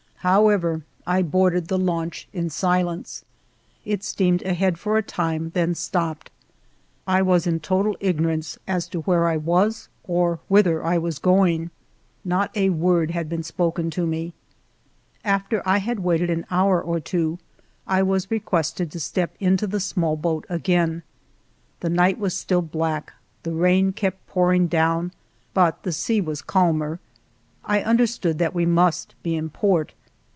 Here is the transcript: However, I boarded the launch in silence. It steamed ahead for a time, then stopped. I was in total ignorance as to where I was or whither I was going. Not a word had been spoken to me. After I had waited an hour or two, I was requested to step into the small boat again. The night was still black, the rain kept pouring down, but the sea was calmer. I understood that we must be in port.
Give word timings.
However, 0.23 0.83
I 1.07 1.23
boarded 1.23 1.67
the 1.67 1.79
launch 1.79 2.27
in 2.31 2.51
silence. 2.51 3.25
It 3.85 4.03
steamed 4.03 4.43
ahead 4.43 4.77
for 4.77 4.95
a 4.95 5.01
time, 5.01 5.49
then 5.55 5.73
stopped. 5.73 6.29
I 7.07 7.23
was 7.23 7.47
in 7.47 7.59
total 7.59 7.97
ignorance 7.99 8.59
as 8.67 8.85
to 8.89 8.99
where 8.99 9.27
I 9.27 9.37
was 9.37 9.89
or 10.03 10.37
whither 10.47 10.85
I 10.85 10.99
was 10.99 11.17
going. 11.17 11.71
Not 12.23 12.55
a 12.55 12.69
word 12.69 13.09
had 13.09 13.29
been 13.29 13.41
spoken 13.41 13.89
to 13.89 14.05
me. 14.05 14.35
After 15.25 15.63
I 15.65 15.79
had 15.79 16.01
waited 16.01 16.29
an 16.29 16.45
hour 16.51 16.79
or 16.79 16.99
two, 16.99 17.39
I 17.87 18.03
was 18.03 18.29
requested 18.29 18.91
to 18.91 18.99
step 18.99 19.33
into 19.39 19.65
the 19.65 19.79
small 19.79 20.15
boat 20.15 20.45
again. 20.49 21.01
The 21.79 21.89
night 21.89 22.19
was 22.19 22.37
still 22.37 22.61
black, 22.61 23.11
the 23.41 23.53
rain 23.53 23.91
kept 23.91 24.27
pouring 24.27 24.67
down, 24.67 25.13
but 25.55 25.81
the 25.81 25.91
sea 25.91 26.21
was 26.21 26.43
calmer. 26.43 26.99
I 27.65 27.81
understood 27.81 28.37
that 28.37 28.53
we 28.53 28.67
must 28.67 29.15
be 29.23 29.35
in 29.35 29.49
port. 29.49 29.93